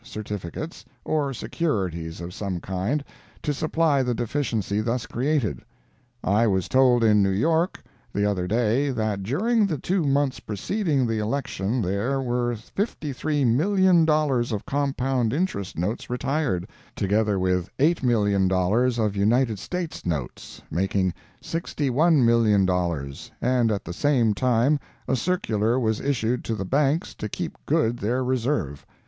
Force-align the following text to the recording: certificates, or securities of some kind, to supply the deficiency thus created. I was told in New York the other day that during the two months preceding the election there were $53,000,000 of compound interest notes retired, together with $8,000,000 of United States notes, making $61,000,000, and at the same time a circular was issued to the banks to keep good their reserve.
certificates, 0.03 0.83
or 1.05 1.31
securities 1.31 2.19
of 2.21 2.33
some 2.33 2.59
kind, 2.59 3.03
to 3.43 3.53
supply 3.53 4.01
the 4.01 4.15
deficiency 4.15 4.81
thus 4.81 5.05
created. 5.05 5.59
I 6.23 6.47
was 6.47 6.67
told 6.67 7.03
in 7.03 7.21
New 7.21 7.29
York 7.29 7.83
the 8.11 8.25
other 8.25 8.47
day 8.47 8.89
that 8.89 9.21
during 9.21 9.67
the 9.67 9.77
two 9.77 10.01
months 10.03 10.39
preceding 10.39 11.05
the 11.05 11.19
election 11.19 11.83
there 11.83 12.19
were 12.19 12.55
$53,000,000 12.55 14.51
of 14.51 14.65
compound 14.65 15.33
interest 15.33 15.77
notes 15.77 16.09
retired, 16.09 16.67
together 16.95 17.37
with 17.37 17.69
$8,000,000 17.77 18.97
of 18.97 19.15
United 19.15 19.59
States 19.59 20.03
notes, 20.03 20.63
making 20.71 21.13
$61,000,000, 21.43 23.29
and 23.39 23.71
at 23.71 23.85
the 23.85 23.93
same 23.93 24.33
time 24.33 24.79
a 25.07 25.15
circular 25.15 25.79
was 25.79 26.01
issued 26.01 26.43
to 26.45 26.55
the 26.55 26.65
banks 26.65 27.13
to 27.13 27.29
keep 27.29 27.55
good 27.67 27.97
their 27.97 28.23
reserve. 28.23 28.83